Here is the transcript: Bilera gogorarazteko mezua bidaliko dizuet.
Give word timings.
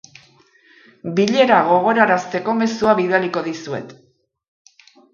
Bilera 1.19 1.59
gogorarazteko 1.69 2.57
mezua 2.65 2.99
bidaliko 3.03 3.47
dizuet. 3.53 3.99